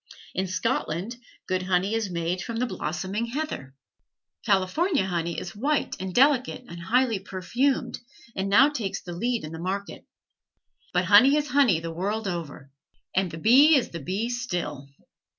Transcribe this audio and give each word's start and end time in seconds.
In 0.33 0.47
Scotland 0.47 1.17
good 1.47 1.61
honey 1.61 1.93
is 1.93 2.09
made 2.09 2.41
from 2.41 2.55
the 2.55 2.65
blossoming 2.65 3.27
heather. 3.27 3.75
California 4.43 5.05
honey 5.05 5.39
is 5.39 5.55
white 5.55 5.95
and 5.99 6.11
delicate 6.11 6.65
and 6.67 6.79
highly 6.81 7.19
perfumed, 7.19 7.99
and 8.35 8.49
now 8.49 8.69
takes 8.69 8.99
the 9.03 9.13
lead 9.13 9.43
in 9.43 9.51
the 9.51 9.59
market. 9.59 10.07
But 10.91 11.05
honey 11.05 11.35
is 11.37 11.49
honey 11.49 11.79
the 11.79 11.93
world 11.93 12.27
over; 12.27 12.71
and 13.15 13.29
the 13.29 13.37
bee 13.37 13.75
is 13.75 13.89
the 13.89 13.99
bee 14.01 14.29
still. 14.29 14.89